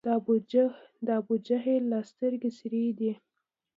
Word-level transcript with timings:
د 1.07 1.07
ابوجهل 1.19 1.81
لا 1.91 1.99
سترګي 2.11 2.51
سرې 2.59 2.85
دي 2.99 3.11